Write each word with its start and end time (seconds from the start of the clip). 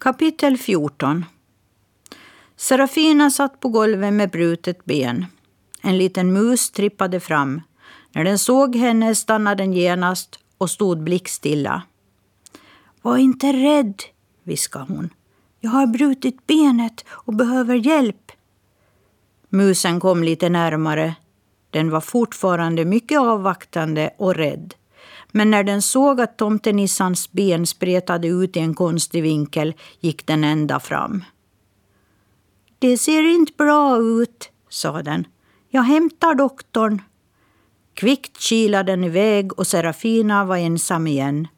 Kapitel 0.00 0.56
14 0.56 1.24
Serafina 2.56 3.30
satt 3.30 3.60
på 3.60 3.68
golvet 3.68 4.12
med 4.12 4.30
brutet 4.30 4.84
ben. 4.84 5.26
En 5.82 5.98
liten 5.98 6.32
mus 6.32 6.70
trippade 6.70 7.20
fram. 7.20 7.62
När 8.12 8.24
den 8.24 8.38
såg 8.38 8.76
henne 8.76 9.14
stannade 9.14 9.62
den 9.62 9.72
genast 9.72 10.38
och 10.58 10.70
stod 10.70 11.02
blickstilla. 11.02 11.82
Var 13.02 13.16
inte 13.16 13.52
rädd, 13.52 14.02
viskade 14.42 14.84
hon. 14.88 15.10
Jag 15.60 15.70
har 15.70 15.86
brutit 15.86 16.46
benet 16.46 17.04
och 17.08 17.34
behöver 17.34 17.74
hjälp. 17.74 18.32
Musen 19.48 20.00
kom 20.00 20.22
lite 20.22 20.48
närmare. 20.48 21.14
Den 21.70 21.90
var 21.90 22.00
fortfarande 22.00 22.84
mycket 22.84 23.20
avvaktande 23.20 24.10
och 24.18 24.34
rädd. 24.34 24.74
Men 25.32 25.50
när 25.50 25.64
den 25.64 25.82
såg 25.82 26.20
att 26.20 26.38
tomtenissans 26.38 27.32
ben 27.32 27.66
spretade 27.66 28.28
ut 28.28 28.56
i 28.56 28.60
en 28.60 28.74
konstig 28.74 29.22
vinkel 29.22 29.74
gick 30.00 30.26
den 30.26 30.44
ända 30.44 30.80
fram. 30.80 31.24
Det 32.78 32.98
ser 32.98 33.34
inte 33.34 33.52
bra 33.56 33.98
ut, 33.98 34.50
sa 34.68 35.02
den. 35.02 35.26
Jag 35.68 35.82
hämtar 35.82 36.34
doktorn. 36.34 37.02
Kvickt 37.94 38.40
kilade 38.40 38.92
den 38.92 39.04
iväg 39.04 39.58
och 39.58 39.66
Serafina 39.66 40.44
var 40.44 40.56
ensam 40.56 41.06
igen. 41.06 41.48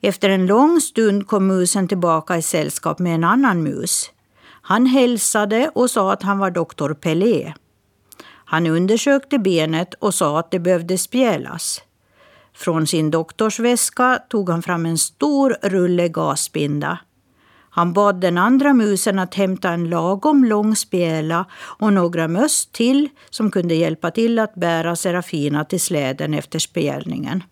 Efter 0.00 0.30
en 0.30 0.46
lång 0.46 0.80
stund 0.80 1.26
kom 1.26 1.46
musen 1.46 1.88
tillbaka 1.88 2.36
i 2.36 2.42
sällskap 2.42 2.98
med 2.98 3.14
en 3.14 3.24
annan 3.24 3.62
mus. 3.62 4.10
Han 4.44 4.86
hälsade 4.86 5.70
och 5.74 5.90
sa 5.90 6.12
att 6.12 6.22
han 6.22 6.38
var 6.38 6.50
doktor 6.50 6.94
Pelé. 6.94 7.54
Han 8.24 8.66
undersökte 8.66 9.38
benet 9.38 9.94
och 9.94 10.14
sa 10.14 10.38
att 10.38 10.50
det 10.50 10.58
behövde 10.58 10.98
spjälas. 10.98 11.82
Från 12.54 12.86
sin 12.86 13.10
doktorsväska 13.10 14.22
tog 14.28 14.50
han 14.50 14.62
fram 14.62 14.86
en 14.86 14.98
stor 14.98 15.56
rulle 15.62 16.08
gasbinda. 16.08 16.98
Han 17.74 17.92
bad 17.92 18.20
den 18.20 18.38
andra 18.38 18.72
musen 18.72 19.18
att 19.18 19.34
hämta 19.34 19.70
en 19.70 19.90
lagom 19.90 20.44
lång 20.44 20.76
spjäla 20.76 21.46
och 21.54 21.92
några 21.92 22.28
möss 22.28 22.66
till 22.66 23.08
som 23.30 23.50
kunde 23.50 23.74
hjälpa 23.74 24.10
till 24.10 24.38
att 24.38 24.54
bära 24.54 24.96
Serafina 24.96 25.64
till 25.64 25.80
släden 25.80 26.34
efter 26.34 26.58
spjälningen. 26.58 27.42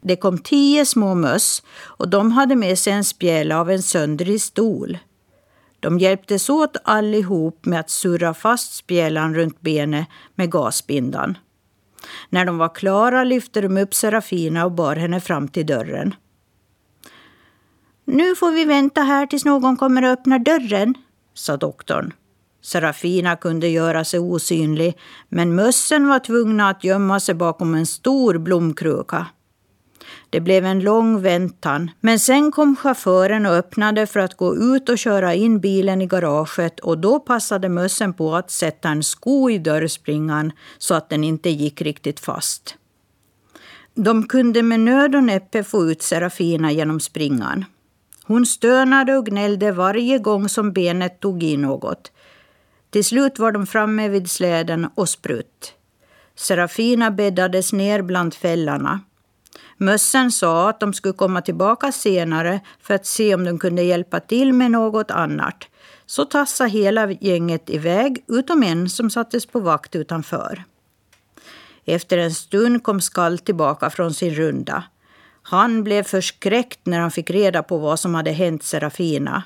Det 0.00 0.16
kom 0.16 0.38
tio 0.38 0.86
små 0.86 1.14
möss 1.14 1.62
och 1.80 2.08
de 2.08 2.32
hade 2.32 2.56
med 2.56 2.78
sig 2.78 2.92
en 2.92 3.04
spjäla 3.04 3.60
av 3.60 3.70
en 3.70 3.82
söndrig 3.82 4.40
stol. 4.40 4.98
De 5.80 5.98
hjälptes 5.98 6.50
åt 6.50 6.76
allihop 6.84 7.66
med 7.66 7.80
att 7.80 7.90
surra 7.90 8.34
fast 8.34 8.74
spjälan 8.74 9.34
runt 9.34 9.60
benet 9.60 10.06
med 10.34 10.50
gasbindan. 10.50 11.38
När 12.30 12.44
de 12.44 12.58
var 12.58 12.74
klara 12.74 13.24
lyfte 13.24 13.60
de 13.60 13.78
upp 13.78 13.94
Serafina 13.94 14.64
och 14.64 14.72
bar 14.72 14.96
henne 14.96 15.20
fram 15.20 15.48
till 15.48 15.66
dörren. 15.66 16.14
Nu 18.04 18.34
får 18.34 18.50
vi 18.50 18.64
vänta 18.64 19.02
här 19.02 19.26
tills 19.26 19.44
någon 19.44 19.76
kommer 19.76 20.02
och 20.02 20.10
öppnar 20.10 20.38
dörren, 20.38 20.94
sa 21.34 21.56
doktorn. 21.56 22.12
Serafina 22.62 23.36
kunde 23.36 23.68
göra 23.68 24.04
sig 24.04 24.20
osynlig, 24.20 24.98
men 25.28 25.54
mössen 25.54 26.08
var 26.08 26.18
tvungna 26.18 26.68
att 26.68 26.84
gömma 26.84 27.20
sig 27.20 27.34
bakom 27.34 27.74
en 27.74 27.86
stor 27.86 28.38
blomkruka. 28.38 29.26
Det 30.30 30.40
blev 30.40 30.64
en 30.64 30.80
lång 30.80 31.22
väntan, 31.22 31.90
men 32.00 32.18
sen 32.18 32.52
kom 32.52 32.76
chauffören 32.76 33.46
och 33.46 33.52
öppnade 33.52 34.06
för 34.06 34.20
att 34.20 34.36
gå 34.36 34.56
ut 34.56 34.88
och 34.88 34.98
köra 34.98 35.34
in 35.34 35.60
bilen 35.60 36.02
i 36.02 36.06
garaget 36.06 36.80
och 36.80 36.98
då 36.98 37.20
passade 37.20 37.68
mössen 37.68 38.12
på 38.14 38.36
att 38.36 38.50
sätta 38.50 38.88
en 38.88 39.02
sko 39.02 39.50
i 39.50 39.58
dörrspringan 39.58 40.52
så 40.78 40.94
att 40.94 41.08
den 41.08 41.24
inte 41.24 41.50
gick 41.50 41.82
riktigt 41.82 42.20
fast. 42.20 42.74
De 43.94 44.28
kunde 44.28 44.62
med 44.62 44.80
nöd 44.80 45.14
och 45.14 45.24
näppe 45.24 45.64
få 45.64 45.84
ut 45.84 46.02
Serafina 46.02 46.72
genom 46.72 47.00
springan. 47.00 47.64
Hon 48.24 48.46
stönade 48.46 49.16
och 49.16 49.26
gnällde 49.26 49.72
varje 49.72 50.18
gång 50.18 50.48
som 50.48 50.72
benet 50.72 51.20
tog 51.20 51.42
i 51.42 51.56
något. 51.56 52.12
Till 52.90 53.04
slut 53.04 53.38
var 53.38 53.52
de 53.52 53.66
framme 53.66 54.08
vid 54.08 54.30
släden 54.30 54.88
och 54.94 55.08
sprutt. 55.08 55.72
Serafina 56.34 57.10
bäddades 57.10 57.72
ner 57.72 58.02
bland 58.02 58.34
fällarna. 58.34 59.00
Mössen 59.76 60.32
sa 60.32 60.68
att 60.68 60.80
de 60.80 60.92
skulle 60.92 61.14
komma 61.14 61.42
tillbaka 61.42 61.92
senare 61.92 62.60
för 62.82 62.94
att 62.94 63.06
se 63.06 63.34
om 63.34 63.44
de 63.44 63.58
kunde 63.58 63.82
hjälpa 63.82 64.20
till 64.20 64.52
med 64.52 64.70
något 64.70 65.10
annat. 65.10 65.64
Så 66.06 66.24
tassade 66.24 66.70
hela 66.70 67.10
gänget 67.10 67.70
iväg, 67.70 68.24
utom 68.28 68.62
en 68.62 68.88
som 68.88 69.10
sattes 69.10 69.46
på 69.46 69.60
vakt 69.60 69.96
utanför. 69.96 70.64
Efter 71.84 72.18
en 72.18 72.34
stund 72.34 72.82
kom 72.82 73.00
Skall 73.00 73.38
tillbaka 73.38 73.90
från 73.90 74.14
sin 74.14 74.34
runda. 74.34 74.84
Han 75.42 75.84
blev 75.84 76.02
förskräckt 76.02 76.86
när 76.86 77.00
han 77.00 77.10
fick 77.10 77.30
reda 77.30 77.62
på 77.62 77.78
vad 77.78 78.00
som 78.00 78.14
hade 78.14 78.30
hänt 78.30 78.62
Serafina. 78.62 79.42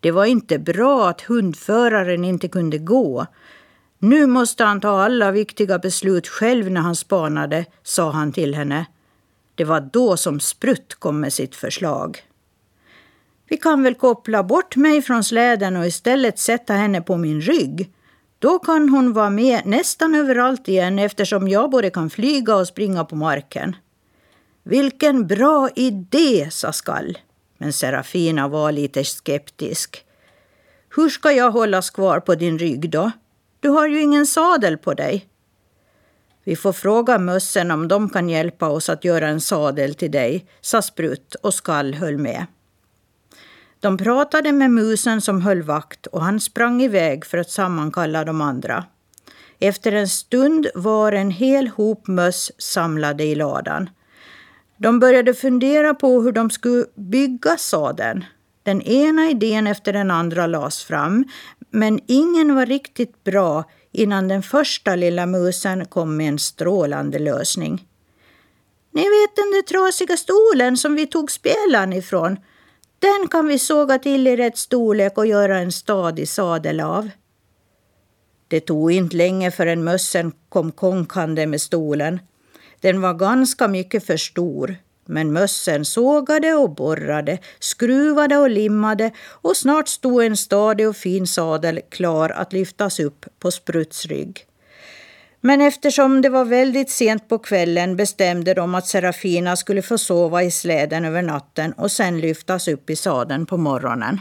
Det 0.00 0.10
var 0.10 0.24
inte 0.24 0.58
bra 0.58 1.08
att 1.08 1.20
hundföraren 1.20 2.24
inte 2.24 2.48
kunde 2.48 2.78
gå. 2.78 3.26
Nu 3.98 4.26
måste 4.26 4.64
han 4.64 4.80
ta 4.80 5.02
alla 5.02 5.30
viktiga 5.30 5.78
beslut 5.78 6.28
själv 6.28 6.70
när 6.70 6.80
han 6.80 6.96
spanade, 6.96 7.64
sa 7.82 8.10
han 8.10 8.32
till 8.32 8.54
henne. 8.54 8.86
Det 9.54 9.64
var 9.64 9.80
då 9.92 10.16
som 10.16 10.40
Sprutt 10.40 10.94
kom 10.94 11.20
med 11.20 11.32
sitt 11.32 11.54
förslag. 11.54 12.22
Vi 13.48 13.56
kan 13.56 13.82
väl 13.82 13.94
koppla 13.94 14.42
bort 14.42 14.76
mig 14.76 15.02
från 15.02 15.24
släden 15.24 15.76
och 15.76 15.86
istället 15.86 16.38
sätta 16.38 16.72
henne 16.72 17.00
på 17.00 17.16
min 17.16 17.40
rygg. 17.40 17.92
Då 18.38 18.58
kan 18.58 18.88
hon 18.88 19.12
vara 19.12 19.30
med 19.30 19.66
nästan 19.66 20.14
överallt 20.14 20.68
igen 20.68 20.98
eftersom 20.98 21.48
jag 21.48 21.70
både 21.70 21.90
kan 21.90 22.10
flyga 22.10 22.56
och 22.56 22.68
springa 22.68 23.04
på 23.04 23.16
marken. 23.16 23.76
Vilken 24.62 25.26
bra 25.26 25.68
idé, 25.76 26.48
sa 26.50 26.72
Skall. 26.72 27.18
Men 27.58 27.72
Serafina 27.72 28.48
var 28.48 28.72
lite 28.72 29.04
skeptisk. 29.04 30.04
Hur 30.96 31.08
ska 31.08 31.32
jag 31.32 31.50
hållas 31.50 31.90
kvar 31.90 32.20
på 32.20 32.34
din 32.34 32.58
rygg 32.58 32.90
då? 32.90 33.10
Du 33.60 33.68
har 33.68 33.86
ju 33.86 34.00
ingen 34.02 34.26
sadel 34.26 34.78
på 34.78 34.94
dig. 34.94 35.26
Vi 36.44 36.56
får 36.56 36.72
fråga 36.72 37.18
mössen 37.18 37.70
om 37.70 37.88
de 37.88 38.08
kan 38.08 38.28
hjälpa 38.28 38.68
oss 38.68 38.88
att 38.88 39.04
göra 39.04 39.28
en 39.28 39.40
sadel 39.40 39.94
till 39.94 40.10
dig, 40.10 40.46
sa 40.60 40.82
Sprutt 40.82 41.34
och 41.34 41.54
Skall 41.54 41.94
höll 41.94 42.18
med. 42.18 42.46
De 43.80 43.96
pratade 43.96 44.52
med 44.52 44.70
musen 44.70 45.20
som 45.20 45.40
höll 45.42 45.62
vakt 45.62 46.06
och 46.06 46.22
han 46.22 46.40
sprang 46.40 46.82
iväg 46.82 47.24
för 47.24 47.38
att 47.38 47.50
sammankalla 47.50 48.24
de 48.24 48.40
andra. 48.40 48.84
Efter 49.58 49.92
en 49.92 50.08
stund 50.08 50.66
var 50.74 51.12
en 51.12 51.30
hel 51.30 51.68
hop 51.68 52.06
möss 52.06 52.52
samlade 52.58 53.24
i 53.24 53.34
ladan. 53.34 53.90
De 54.76 54.98
började 55.00 55.34
fundera 55.34 55.94
på 55.94 56.22
hur 56.22 56.32
de 56.32 56.50
skulle 56.50 56.84
bygga 56.94 57.56
sadeln. 57.56 58.24
Den 58.62 58.82
ena 58.82 59.30
idén 59.30 59.66
efter 59.66 59.92
den 59.92 60.10
andra 60.10 60.46
lades 60.46 60.84
fram, 60.84 61.24
men 61.70 62.00
ingen 62.06 62.54
var 62.54 62.66
riktigt 62.66 63.24
bra 63.24 63.64
innan 63.94 64.28
den 64.28 64.42
första 64.42 64.96
lilla 64.96 65.26
musen 65.26 65.84
kom 65.84 66.16
med 66.16 66.28
en 66.28 66.38
strålande 66.38 67.18
lösning. 67.18 67.86
Ni 68.92 69.02
vet 69.02 69.36
den 69.36 69.50
där 69.50 69.62
trasiga 69.62 70.16
stolen 70.16 70.76
som 70.76 70.94
vi 70.94 71.06
tog 71.06 71.30
spjälan 71.30 71.92
ifrån? 71.92 72.36
Den 72.98 73.28
kan 73.30 73.46
vi 73.46 73.58
såga 73.58 73.98
till 73.98 74.26
i 74.26 74.36
rätt 74.36 74.58
storlek 74.58 75.18
och 75.18 75.26
göra 75.26 75.58
en 75.58 75.72
stadig 75.72 76.28
sadel 76.28 76.80
av. 76.80 77.10
Det 78.48 78.60
tog 78.60 78.92
inte 78.92 79.16
länge 79.16 79.50
förrän 79.50 79.84
mössen 79.84 80.32
kom 80.48 80.72
konkande 80.72 81.46
med 81.46 81.60
stolen. 81.60 82.20
Den 82.80 83.00
var 83.00 83.14
ganska 83.14 83.68
mycket 83.68 84.06
för 84.06 84.16
stor. 84.16 84.76
Men 85.06 85.32
mössen 85.32 85.84
sågade 85.84 86.54
och 86.54 86.70
borrade, 86.70 87.38
skruvade 87.58 88.36
och 88.36 88.50
limmade 88.50 89.10
och 89.28 89.56
snart 89.56 89.88
stod 89.88 90.24
en 90.24 90.36
stadig 90.36 90.88
och 90.88 90.96
fin 90.96 91.26
sadel 91.26 91.80
klar 91.88 92.30
att 92.30 92.52
lyftas 92.52 93.00
upp 93.00 93.26
på 93.38 93.50
Sprutts 93.50 94.06
rygg. 94.06 94.46
Men 95.40 95.60
eftersom 95.60 96.22
det 96.22 96.28
var 96.28 96.44
väldigt 96.44 96.90
sent 96.90 97.28
på 97.28 97.38
kvällen 97.38 97.96
bestämde 97.96 98.54
de 98.54 98.74
att 98.74 98.86
Serafina 98.86 99.56
skulle 99.56 99.82
få 99.82 99.98
sova 99.98 100.42
i 100.42 100.50
släden 100.50 101.04
över 101.04 101.22
natten 101.22 101.72
och 101.72 101.92
sen 101.92 102.20
lyftas 102.20 102.68
upp 102.68 102.90
i 102.90 102.96
sadeln 102.96 103.46
på 103.46 103.56
morgonen. 103.56 104.20